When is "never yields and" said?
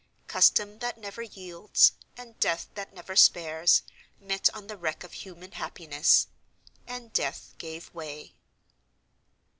0.97-2.39